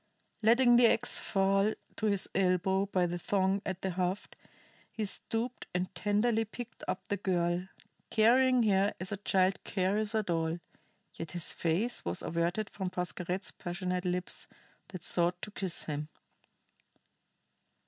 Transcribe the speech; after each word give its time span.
Letting 0.41 0.77
the 0.77 0.87
ax 0.91 1.19
fall 1.19 1.75
to 1.97 2.05
his 2.07 2.27
elbow 2.33 2.87
by 2.87 3.05
the 3.05 3.19
thong 3.19 3.61
at 3.67 3.83
the 3.83 3.91
haft, 3.91 4.35
he 4.91 5.05
stooped 5.05 5.67
and 5.75 5.93
tenderly 5.93 6.43
picked 6.43 6.83
up 6.87 7.07
the 7.07 7.17
girl, 7.17 7.67
carrying 8.09 8.63
her 8.63 8.95
as 8.99 9.11
a 9.11 9.17
child 9.17 9.63
carries 9.63 10.15
a 10.15 10.23
doll; 10.23 10.59
yet 11.13 11.33
his 11.33 11.53
face 11.53 12.03
was 12.03 12.23
averted 12.23 12.67
from 12.71 12.89
Pascherette's 12.89 13.51
passionate 13.51 14.03
lips 14.05 14.47
that 14.87 15.03
sought 15.03 15.39
to 15.43 15.51
kiss 15.51 15.83
him. 15.83 16.09